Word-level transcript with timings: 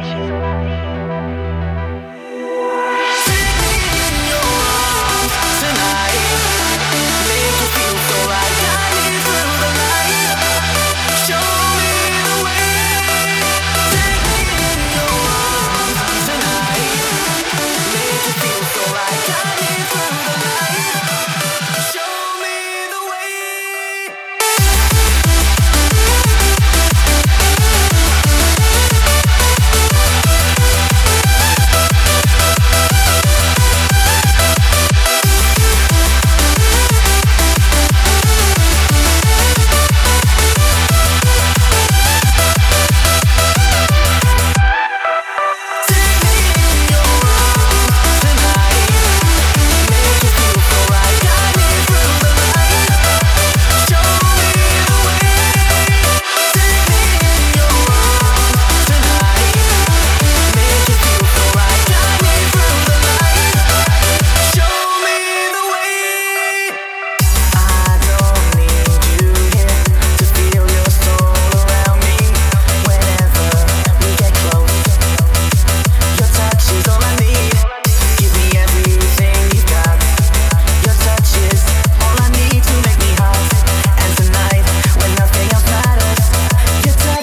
Perception. 0.00 0.49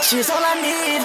She's 0.10 0.30
all 0.30 0.40
I 0.42 0.56
need. 0.62 0.97